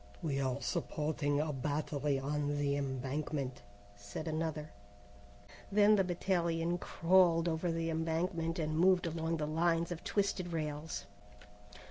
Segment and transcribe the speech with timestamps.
[0.23, 3.61] "We are supporting a battery on the embankment,"
[3.95, 4.71] said another.
[5.71, 11.05] Then the battalion crawled over the embankment and moved along the lines of twisted rails.